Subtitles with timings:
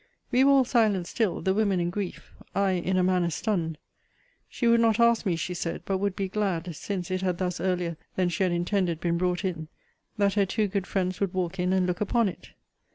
[0.31, 3.77] We were all silent still, the women in grief; I in a manner stunned.
[4.49, 7.59] She would not ask me, she said; but would be glad, since it had thus
[7.59, 9.67] earlier than she had intended been brought in,
[10.17, 12.49] that her two good friends would walk in and look upon it.